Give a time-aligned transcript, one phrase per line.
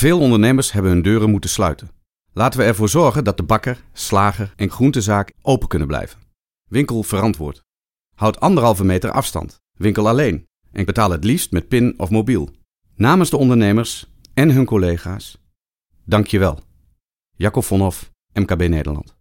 [0.00, 1.90] Veel ondernemers hebben hun deuren moeten sluiten.
[2.32, 6.20] Laten we ervoor zorgen dat de bakker, slager en groentezaak open kunnen blijven.
[6.68, 7.62] Winkel verantwoord.
[8.14, 9.60] Houd anderhalve meter afstand.
[9.72, 10.46] Winkel alleen.
[10.72, 12.50] En betaal het liefst met PIN of mobiel.
[12.96, 15.38] Namens de ondernemers en hun collega's,
[16.04, 16.60] dank je wel.
[17.36, 19.19] Jacob Vonhoff, MKB Nederland.